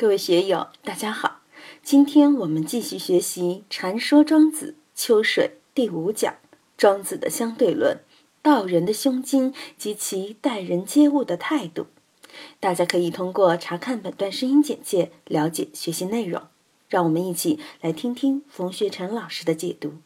[0.00, 1.42] 各位学友，大家好！
[1.82, 6.36] 今天我们继续学习《禅说庄子·秋水》第五讲：
[6.78, 7.98] 庄子的相对论，
[8.40, 11.88] 道人的胸襟及其待人接物的态度。
[12.58, 16.44] 大家可以通过查看本段声音简介了解学习内容。
[16.88, 19.96] 让我们一起来听听冯学成老师的解读。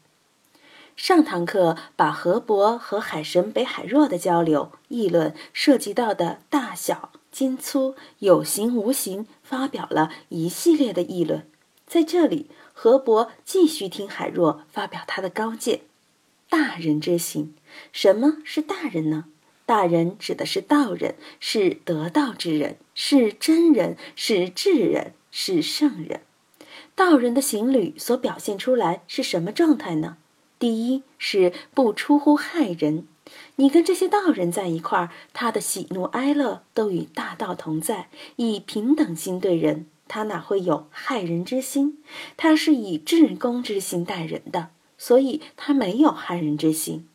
[0.96, 7.10] 上堂课把河伯和海神北海若的交流议论涉及到的大小。
[7.32, 11.48] 金粗有形无形，发表了一系列的议论。
[11.84, 15.80] 在这里，河伯继续听海若发表他的高见。
[16.48, 17.52] 大人之行，
[17.90, 19.24] 什么是大人呢？
[19.66, 26.20] 大人指的是道人，是得道之人，是真人，是智人，是圣人。
[26.94, 30.18] 道人的行旅所表现出来是什么状态呢？
[30.58, 33.06] 第一是不出乎害人。
[33.56, 41.98] 你跟这些道人在一块儿，他的喜怒哀乐都与大道同在，以平等心对人，他哪会有害人之心？
[42.36, 47.08] 他是以至公之心待人的，所以他没有害人之心。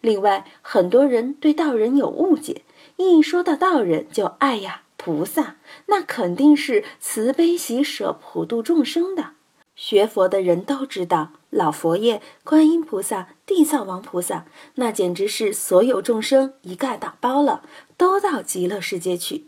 [0.00, 2.62] 另外，很多人对道人有误解，
[2.96, 5.56] 一说到道人就哎呀，菩萨，
[5.86, 9.30] 那肯定是慈悲喜舍普度众生的。
[9.74, 17.62] 学佛的人都知道，老佛爷、观音菩萨、地藏王菩萨，那简直是所有众生一概打包了，
[17.96, 19.46] 都到极乐世界去。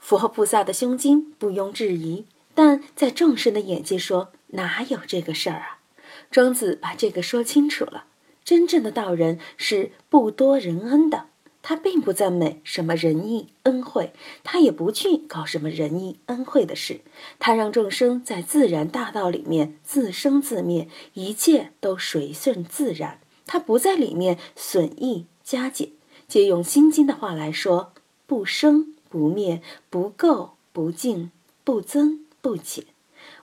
[0.00, 5.78] 佛菩萨的胸襟不庸置疑，但在众生的眼界说，哪有这个事儿啊？
[6.30, 8.04] 庄子把这个说清楚了，
[8.42, 11.26] 真正的道人是不多人恩的。
[11.62, 17.00] 他并不赞美什么仁义恩惠，他也不去搞什么仁义恩惠的事。
[17.38, 23.20] 他让众生在自然大道里面自生自灭，一切都随顺自然。
[23.46, 25.90] 他不在里面损益加减。
[26.26, 27.92] 借用《心经》的话来说：
[28.26, 31.30] 不生不灭，不垢不净，
[31.62, 32.84] 不增不减，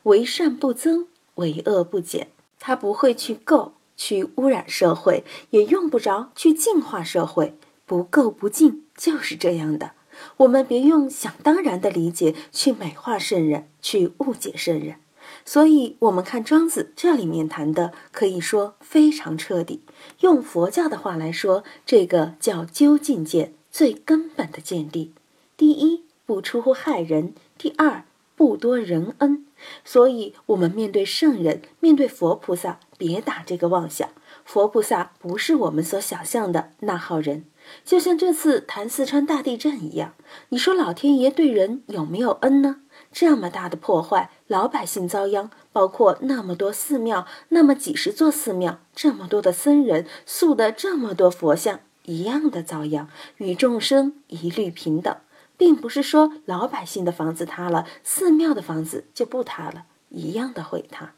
[0.03, 2.29] 为善不增，为恶不减。
[2.59, 7.55] 他不会去垢，去污染社会，也用不着去净化社会。
[7.89, 9.93] 不够不净就是这样的，
[10.37, 14.97] 我们别用想当然的理解去美化圣人，去误解圣人。
[15.43, 19.81] 所以，我们看庄子这里面谈的，可以说非常彻底。
[20.19, 25.11] 用佛教的话来说，这个叫究竟见，最根本的见地。
[25.57, 29.47] 第一，不出乎害人；第二，不多人恩。
[29.83, 34.07] 所以，我们面对圣人，面对佛菩萨，别打这个妄想。
[34.45, 37.45] 佛菩萨不是我们所想象的那号人。
[37.83, 40.13] 就像这次谈四川大地震一样，
[40.49, 42.81] 你说老天爷对人有没有恩呢？
[43.11, 55.15] 这么大的破坏，老百姓遭殃，包括那么多寺庙，那么几十座寺庙，这么多的僧人塑的这么多佛像，一样的遭殃，与众生一律平等，
[55.57, 61.13] 并不是说老百姓的房子塌了，寺庙的房子就不塌了，一样的毁塌。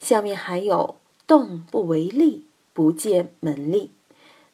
[0.00, 0.96] 下面还有
[1.26, 3.92] 动不为力，不见门力。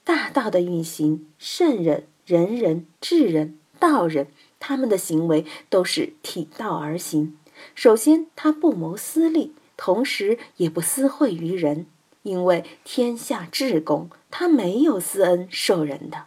[0.04, 7.38] 大道的运行，圣人、仁人、智人、道人，他们的行为都是体道而行。
[7.74, 11.86] 首先，他不谋私利，同时也不私惠于人，
[12.22, 16.24] 因为天下至公，他没有私恩受人的，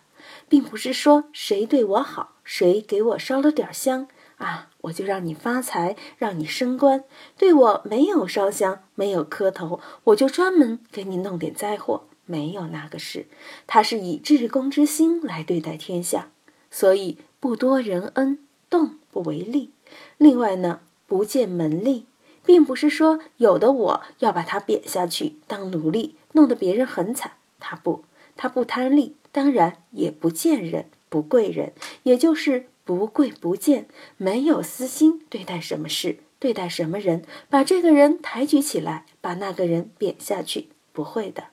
[0.48, 4.08] 并不是说谁对我好，谁给我烧了点香
[4.38, 7.02] 啊，我就让你发财，让你升官；
[7.38, 12.08] 对我没有烧香，没有磕头，我就专门给你弄点灾祸。
[12.26, 13.28] 没有那个事，
[13.68, 16.32] 他是以至公之心来对待天下，
[16.70, 19.72] 所以不多人恩，动不为利。
[20.18, 22.06] 另外呢，不见门利，
[22.46, 27.34] 并不是说有的我要把他贬下去当奴隶，弄得别人很惨。
[27.60, 28.04] 他不，
[28.36, 33.88] 他不贪利，当然也不见人，不贵人，也就是不贵不贱，
[34.18, 41.46] 没有私心对待什么事，对待什么人，把这个人抬举起来，把那个人贬下去，不会的。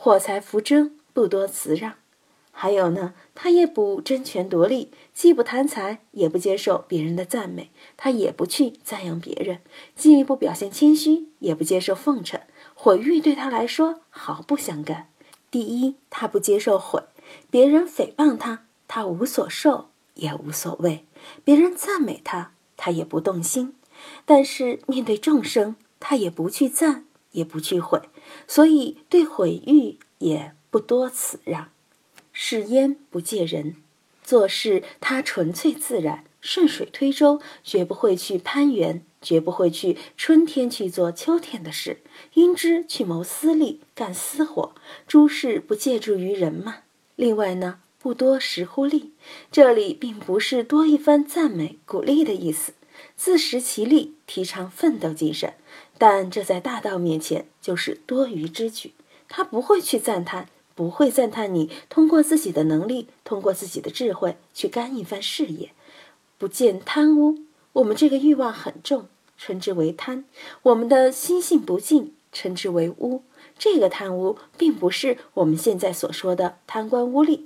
[0.00, 1.94] 祸财福争，不多辞让。
[2.52, 9.58] 还有呢，他也不争权夺利，既不贪财，也不接受别人的赞美，他也不去赞扬别人，
[9.96, 12.40] 既不表现谦虚，也不接受奉承。
[12.74, 15.08] 毁誉对他来说毫不相干。
[15.50, 17.02] 第一，他不接受毁，
[17.50, 21.00] 别人诽谤他，他无所受，也无所谓；
[21.42, 23.74] 别人赞美他，他也不动心。
[24.24, 27.06] 但是面对众生，他也不去赞。
[27.32, 28.00] 也不去毁，
[28.46, 31.68] 所以对毁誉也不多辞让。
[32.32, 33.76] 是焉不借人，
[34.22, 42.00] 做事他纯粹自然，顺水推舟，绝不会去攀援，绝不会去春天去做秋天的事，
[42.34, 44.72] 因之去谋私利，干私活。
[45.08, 46.76] 诸事不借助于人嘛。
[47.16, 49.10] 另外呢，不多识乎利，
[49.50, 52.72] 这里并不是多一番赞美鼓励的意思。
[53.16, 55.54] 自食其力，提倡奋斗精神，
[55.96, 58.92] 但这在大道面前就是多余之举。
[59.28, 65.72] 他不会去赞叹，不会赞叹你通过自己的能力，通过自己的智慧去干一番事业。
[66.38, 67.38] 不见贪污，
[67.74, 70.24] 我们这个欲望很重，称之为贪；
[70.62, 73.22] 我们的心性不净，称之为污。
[73.58, 77.42] 这个贪污，并不是我们现在所说的贪官污吏。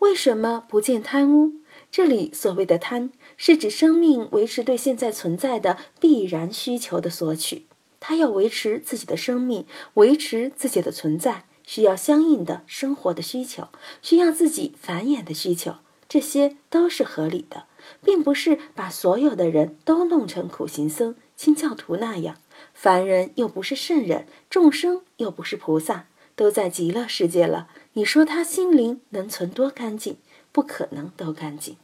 [0.00, 1.52] 为什么不见贪污？
[1.90, 3.10] 这里所谓的贪，
[3.44, 7.66] 是指生命维持对现在存在的必然需求的索取。
[7.98, 13.66] 他要维持自己的生命，维持自己的存在，需要相应的生活的需求，
[14.00, 15.78] 需要自己繁衍的需求，
[16.08, 17.64] 这些都是合理的，
[18.04, 22.36] 并不是把所有的人都弄成苦行僧、清教徒那样。
[22.72, 26.06] 凡人又不是圣人，众生又不是菩萨，
[26.36, 27.66] 都在极乐世界了。
[27.94, 30.18] 你说他心灵能存多干净？
[30.52, 31.76] 不可能都干净。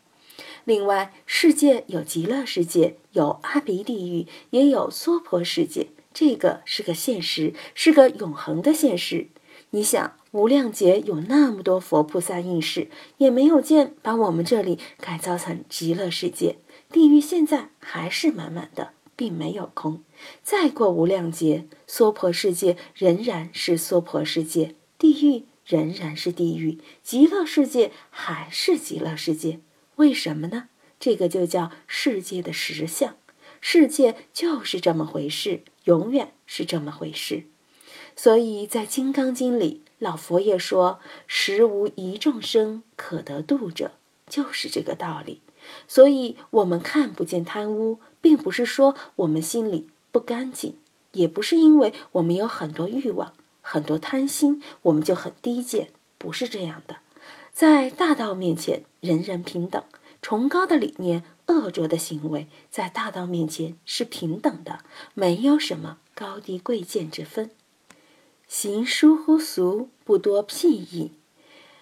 [0.68, 5.88] 另外，世界有极乐世界，有阿鼻地狱，也有娑婆世界。
[6.12, 9.28] 这个是个现实，是个永恒的现实。
[9.70, 16.58] 你想，无量劫有那么多佛菩萨应世，也没有见把我们这里改造成极乐世界。
[16.92, 20.02] 地狱现在还是满满的，并没有空。
[20.42, 29.60] 再过无量劫，娑婆世界仍然是娑婆世界，地狱仍然是地狱，极乐世界还是极乐世界。
[29.98, 30.68] 为什么呢？
[31.00, 33.16] 这个就叫世界的实相。
[33.60, 37.42] 世界就是这么回事，永远是这么回事。
[38.14, 43.90] 所以在《金刚经》里，老佛爷说：“实无一众生可得度者”，
[44.30, 45.40] 就是这个道理。
[45.88, 50.76] 所以，我们看不见贪污，并不是说我们心里不干净，
[51.12, 56.98] 也不是因为我们有很多欲望、很多贪心，我们就很低贱，不是这样的。
[57.58, 59.82] 在大道面前，人人平等。
[60.22, 61.24] 崇高的理念。
[61.48, 64.84] 恶浊的行为在大道面前是平等的，
[65.14, 67.50] 没有什么高低贵贱之分。
[68.46, 71.10] 行疏乎俗，不多僻意。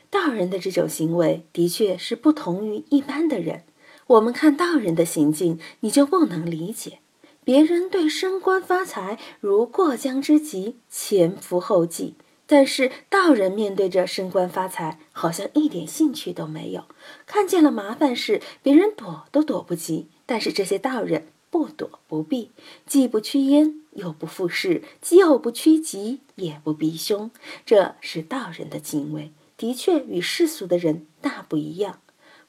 [0.08, 3.64] 道人的这种行为的确是不同于一般的人。
[4.06, 7.00] 我们看道人的行径，你就不能理解。
[7.44, 12.14] 别人对升官发财如过江之鲫，前赴后继。
[12.46, 16.84] 但是道人面对着升官发财，好像一点兴趣都没有。
[17.26, 20.06] 看见了麻烦事，别人躲都躲不及。
[20.24, 22.50] 但是这些道人不躲不避，
[22.86, 27.30] 既不趋焉，又不附势，既又不趋吉，也不避凶。
[27.64, 32.00] 这是道人的敬畏，的确与世俗的人大不一样。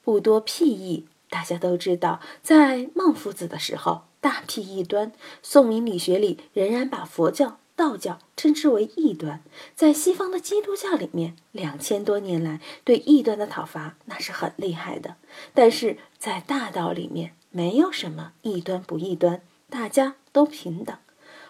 [0.02, 5.12] 不多僻意，大家都知道，在孟夫子的时候大辟异端。
[5.42, 7.58] 宋明理学里仍然把佛教。
[7.78, 9.40] 道教称之为异端，
[9.76, 15.14] 在西方的基督教里面，两千多年来对异端的讨伐那是很厉害的。
[15.54, 19.40] 但是在大道里面，没有什么异端不异端，
[19.70, 20.96] 大家都平等。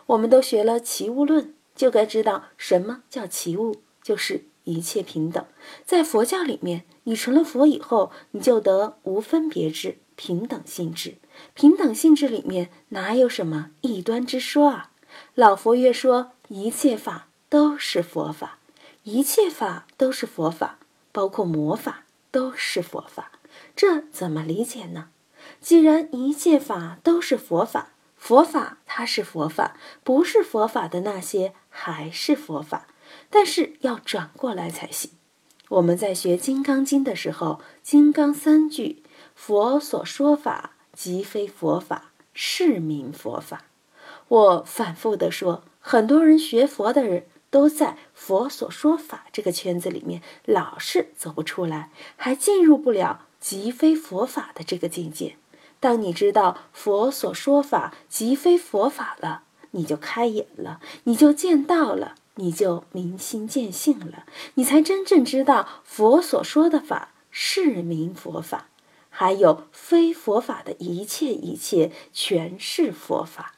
[0.08, 5.42] 我们都学了齐物论，就该知道什么叫齐物，就是一切平等。
[5.86, 11.14] 在佛教里面，你成了佛以后，你就得无分别智、平等性质。
[11.54, 14.90] 平等性质里面哪有什么异端之说啊？
[15.34, 18.58] 老佛爷说：“一切法都是佛法，
[19.04, 20.78] 一切法都是佛法，
[21.12, 23.32] 包括魔法都是佛法。
[23.74, 25.08] 这怎么理解呢？
[25.60, 32.86] 既然一切法都是佛法，佛法它是佛法，不是佛法的那些还是佛法。
[33.30, 35.12] 但是要转过来才行。
[35.68, 39.02] 我们在学《金刚经》的时候，金刚三句：
[39.34, 43.64] 佛所说法，即非佛法，是名佛法。”
[44.28, 55.36] 我反复的说，很多人学佛的人都在佛所说法这个圈子里面，老是走不出来，还进入不了即非佛法的这个境界。
[55.80, 68.68] 当你知道佛所说法即非佛法了，你就开眼了，你就见到了，你就明心见性了，你才真正知道佛所说的法是名佛法，
[69.08, 73.54] 还有非佛法的一切一切全是佛法。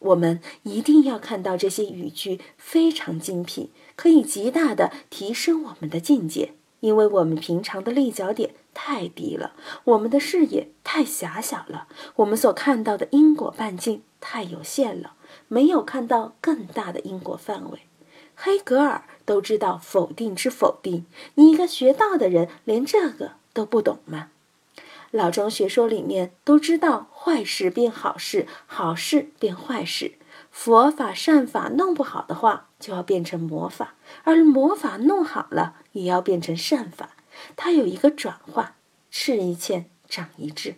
[0.00, 6.54] 我们一定要看到这些语句非常精辟，可以极大的提升我们的境界。
[6.80, 9.52] 因为我们平常的立脚点太低了，
[9.84, 15.12] 我们的视野太狭小了，我们所看到的因果半径太有限了，
[15.48, 17.80] 没有看到更大的因果范围。
[18.34, 21.04] 黑格尔都知道否定之否定，
[21.34, 24.30] 你一个学道的人连这个都不懂吗？
[25.10, 30.12] 老庄学说里面都知道，坏事变好事，好事变坏事。
[30.50, 37.16] 佛法善法弄不好的话，就要变成魔法；而魔法弄好了，也要变成善法。
[37.56, 38.74] 它有一个转换，
[39.10, 40.76] 吃一堑长一智。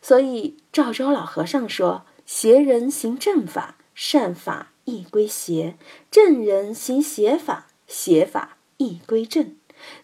[0.00, 5.74] 所以赵州老和尚说：“邪人行正法，善法亦归邪；
[6.10, 9.56] 正人行邪法，邪法亦归正。”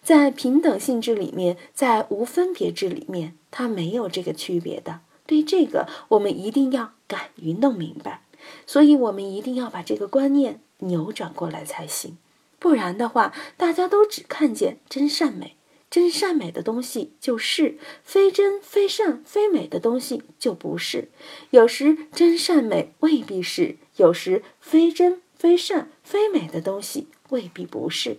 [0.03, 5.03] 在平等性质里面，在无分别智里面，它没有这个区别的。
[5.25, 8.23] 对这个，我们一定要敢于弄明白。
[8.67, 12.19] 所以，我们一定要把这个观念扭转过来才行。
[12.59, 15.57] 不然的话，大家都只看见真善美，
[15.89, 21.11] 真善美的东西就是非真非善非美的东西就不是。
[21.51, 28.19] 有时真善美未必是，有时非真非善非美的东西未必不是。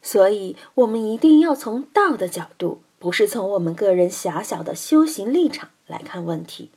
[0.00, 6.70] 所以，我们一定要从道的角度，不是从我们个人狭小的修行立场来看问题。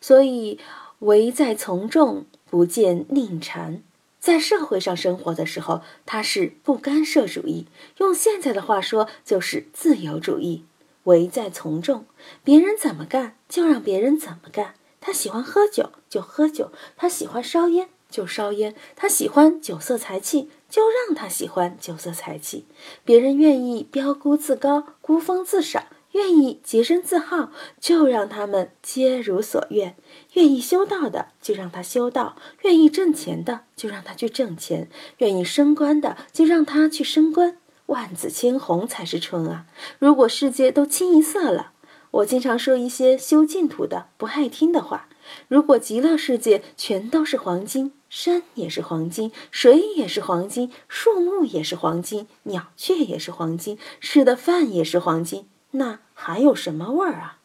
[0.00, 0.58] 所以，
[0.98, 3.80] 唯在从众，不见佞禅。
[4.18, 7.68] 在社会上生活的时候，他是不干涉主义，
[7.98, 10.64] 用现在的话说就是自由主义。
[11.04, 12.06] 唯在从众，
[12.42, 14.74] 别人怎么干就让别人怎么干。
[15.00, 20.50] 他喜欢喝酒就喝酒，他喜欢烧烟就烧烟，他喜欢酒色财气。
[20.68, 22.66] 就让他喜欢酒色财气，
[23.04, 29.94] 别人愿意标孤自高、孤芳自赏，愿意洁身自好，就让他们皆如所愿；
[30.34, 37.56] 愿意修道的，就让他修道；愿意挣钱的，就让他去挣钱；愿意升官的，就让他去升官。
[37.86, 39.64] 万紫千红才是春啊！
[39.98, 41.72] 如果世界都清一色了，
[42.10, 45.07] 我经常说一些修净土的不爱听的话。
[45.48, 47.92] 如果极乐世界全都是黄金。
[48.08, 57.38] 山也是黄金，水也是黄金，树木也是黄金，鸟雀也是黄金，吃的饭也是黄金，那还有什么味儿啊？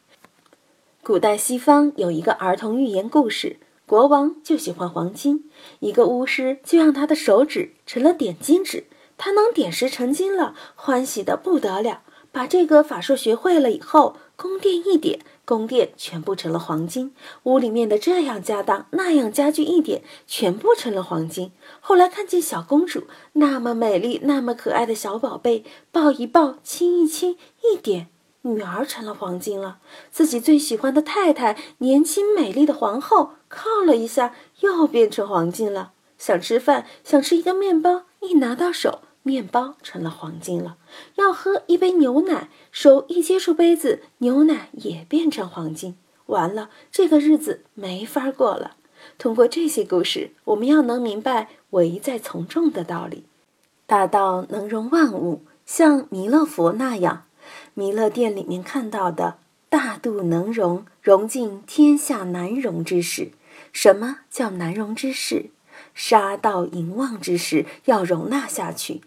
[1.02, 5.50] 古代西方有一个儿童寓言故事，国王就喜欢黄金，
[5.80, 8.84] 一个巫师就让他的手指成了点金指，
[9.18, 12.00] 他能点石成金了，欢喜的不得了。
[12.32, 15.20] 把这个法术学会了以后，宫殿一点。
[15.46, 21.50] 宫殿全部成了黄金，屋里面的这样家当、那样家具一点，全部成了黄金。
[21.80, 28.08] 后来看见小公主那么美丽、那么可爱的小宝贝，抱一抱、亲一亲，一点，
[28.42, 29.78] 女儿成了黄金了。
[30.10, 35.92] 自己最喜欢的太太，年轻美丽的皇后，靠了一下，又变成黄金了。
[36.18, 39.00] 想吃饭，想吃一个面包，一拿到手。
[39.24, 40.76] 面包成了黄金了，
[41.16, 45.96] 要喝一杯牛奶，手一接触杯子，牛奶也变成黄金。
[46.26, 48.76] 完了，这个日子没法过了。
[49.18, 53.24] 通过这些故事，我们要能明白“唯在从众”的道理。
[53.86, 57.24] 大道能容万物，像弥勒佛那样，
[57.72, 59.38] 弥勒殿里面看到的
[59.70, 63.32] 大度能容，容尽天下难容之事。
[63.72, 65.46] 什么叫难容之事？
[65.94, 69.02] 杀盗淫妄之事要容纳下去。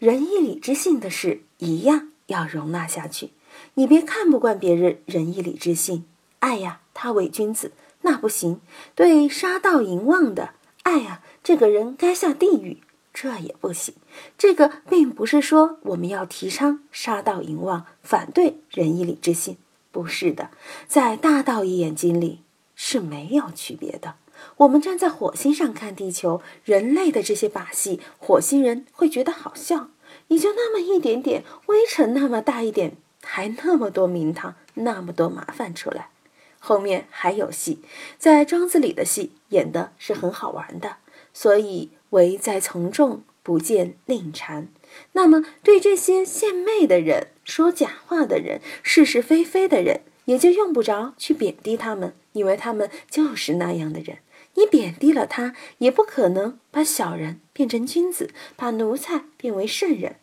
[0.00, 3.32] 仁义礼智信的事一样要容纳下去，
[3.74, 6.06] 你别看不惯别人仁义礼智信，
[6.38, 8.62] 爱呀，他伪君子，那不行。
[8.94, 10.54] 对杀盗淫妄的，
[10.84, 12.78] 爱呀，这个人该下地狱，
[13.12, 13.94] 这也不行。
[14.38, 19.58] 这个并不是说我们要提倡杀盗淫妄，反对仁义礼智信，
[19.92, 20.48] 不是的，
[20.88, 22.40] 在大道义眼睛里
[22.74, 24.14] 是没有区别的。
[24.58, 29.90] 我们站在火星上看地球，人类的这些把戏，火星人会觉得好笑。
[30.28, 36.10] 你就那么一点点，微尘那么大一点，还那么多名堂，那么多麻烦出来。
[36.58, 37.80] 后面还有戏，
[38.18, 40.96] 在庄子里的戏演的是很好玩的。
[41.32, 44.68] 所以唯在从众，不见佞禅。
[45.12, 54.18] 那么对这些献媚的人、说假话的人、是是非非的人，也就用不着去贬低他们，因为他们就是那样的人。
[54.54, 60.16] 你贬低了他，也不可能把小人变成君子，把奴才变为圣人。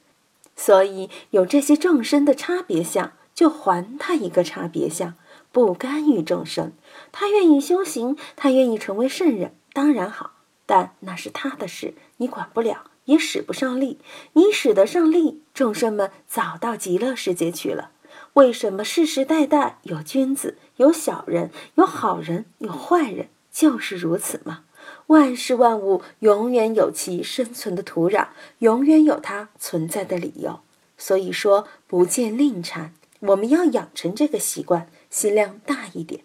[0.56, 5.16] 所以有这些众生的差别相，就还他一个差别相，
[5.52, 6.74] 不干预众生。
[7.12, 10.32] 他愿意修行，他愿意成为圣人，当然好，
[10.66, 14.00] 但那是他的事，你管不了，也使不上力。
[14.34, 17.92] 你使得上力，众生们早到极乐世界去了。
[18.34, 23.30] 为什么世世代代有君子，有小人，有好人，有坏人？
[23.58, 24.66] 就是如此嘛，
[25.08, 28.28] 万事万物永远有其生存的土壤，
[28.60, 30.60] 永远有它存在的理由。
[30.96, 36.22] 所以说，不见令禅，我们要养成这个习惯，心量大一点。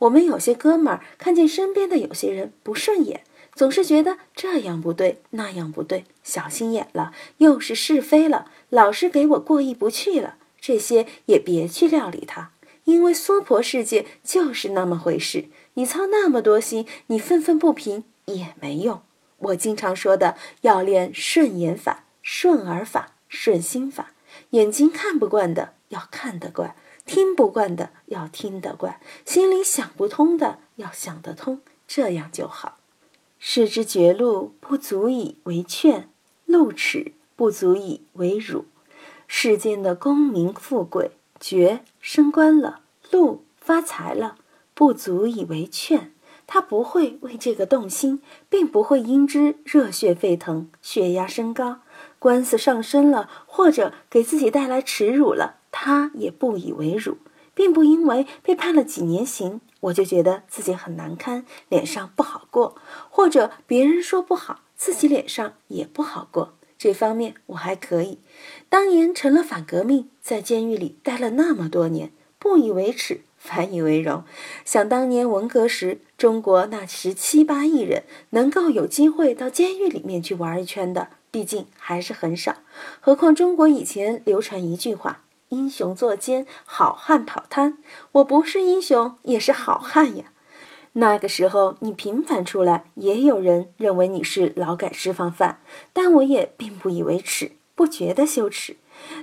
[0.00, 3.22] 我们有些哥们儿看见身边的有些人不顺眼，
[3.54, 10.34] 总是觉得这样不对，那样不对，小心眼了，又是是非了，老是给我过意不去了。
[10.60, 12.50] 这些也别去料理他，
[12.86, 15.44] 因为娑婆世界就是那么回事。
[15.74, 19.02] 你操那么多心，你愤愤不平也没用。
[19.38, 24.12] 我经常说的，要练顺眼法、顺耳法、顺心法。
[24.50, 32.78] 眼睛看不惯的要看得惯，听不惯的要听得惯，心里想不通的要想得通，这样就好。
[33.38, 36.04] 世之绝路，不足以为劝；
[36.46, 38.66] 路齿，不足以为辱。
[39.26, 41.10] 世间的功名富贵，
[41.40, 44.36] 绝升官了，禄发财了，
[44.82, 46.12] 不足以为劝。
[46.48, 51.82] 他不会为这个动心，并不会因之热血沸腾、血压升高。
[52.18, 57.18] 官司上升了，或者给自己带来耻辱了，他也不以为辱，
[57.54, 62.74] 并不因为被判了几年刑，我就觉得自己很难堪，脸上不好过，
[63.08, 66.54] 或者别人说不好，自己脸上也不好过。
[66.76, 68.18] 这方面我还可以。
[68.68, 72.10] 当年成了反革命，在监狱里待了那么多年，
[72.40, 73.20] 不以为耻。
[73.42, 74.22] 反以为荣。
[74.64, 82.58] 想当年文革时，中国那十七八亿人能够有机会到监狱里面去玩一圈的，毕竟还是很少。
[83.00, 87.78] 何况中国以前流传一句话：“英雄坐监，好汉跑滩。”
[88.12, 90.26] 我不是英雄，也是好汉呀。
[90.92, 95.58] 那个时候你平反出来，也有人认为你是劳改释放犯，
[95.92, 98.76] 但我也并不以为耻，不觉得羞耻。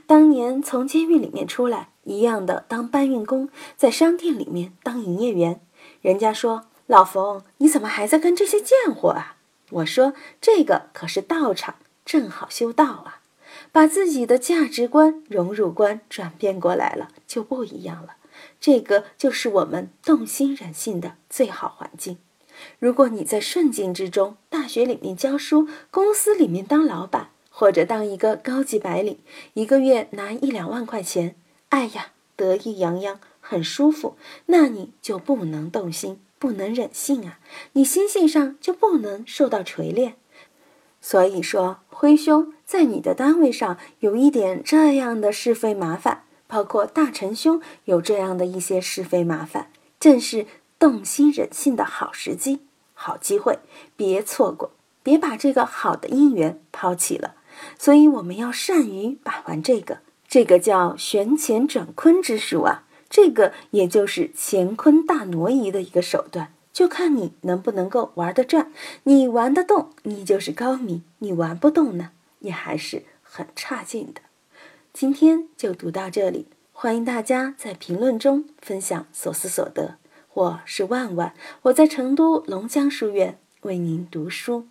[0.05, 5.61] 当年从监狱里面出来，一样的当搬运工，在商店里面当营业员。
[6.01, 9.37] 人家说：“老冯，你怎么还在跟这些贱货啊？”
[9.69, 13.21] 我说：“这个可是道场，正好修道啊，
[13.71, 18.15] 把自己的价值观、荣辱观转变过来了，就不一样了。
[18.59, 22.17] 这个就是我们动心忍性的最好环境。
[22.79, 29.19] 如果你在顺境之中，大学里面教书，公司里面当老板。”或者当一个高级白领，
[29.53, 31.35] 一个月拿一两万块钱，
[31.69, 34.15] 哎呀，得意洋洋，很舒服，
[34.47, 37.39] 那你就不能动心，不能忍性啊，
[37.73, 40.15] 你心性上就不能受到锤炼。
[41.01, 50.45] 所以说，辉兄在你的单位上有一点这样的是非麻烦，包括大成兄有这样的一些是非麻烦，正是
[50.77, 52.61] 动心忍性的好时机、
[52.93, 53.59] 好机会，
[53.95, 54.71] 别错过，
[55.01, 57.35] 别把这个好的姻缘抛弃了。
[57.77, 68.71] 所以我们要善于把玩这个，这个叫旋乾转坤之术啊，这个也就是乾坤大挪移的一个手段，就看你能不能够玩得转。
[69.05, 74.21] 你玩得动，你就是高明；你玩不动呢，你还是很差劲的。
[74.93, 79.95] 今天就读到这里，欢迎大家在评论中分享所思所得。
[80.35, 84.67] 我是万万，我在成都龙江书院为您读书。